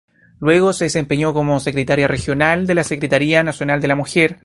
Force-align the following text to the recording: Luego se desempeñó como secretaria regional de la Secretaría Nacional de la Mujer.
Luego 0.39 0.73
se 0.73 0.85
desempeñó 0.85 1.31
como 1.31 1.59
secretaria 1.59 2.07
regional 2.07 2.65
de 2.65 2.73
la 2.73 2.83
Secretaría 2.83 3.43
Nacional 3.43 3.81
de 3.81 3.87
la 3.87 3.95
Mujer. 3.95 4.39